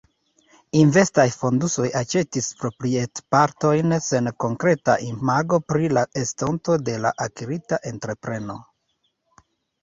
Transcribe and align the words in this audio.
Investaj 0.77 1.25
fondusoj 1.41 1.83
aĉetis 1.99 2.47
proprietpartojn 2.61 3.93
sen 4.05 4.31
konkreta 4.45 4.95
imago 5.09 5.61
pri 5.73 5.93
la 5.99 6.07
estonto 6.23 6.79
de 6.89 6.97
la 7.05 7.13
akirita 7.29 7.81
entrepreno. 7.93 8.59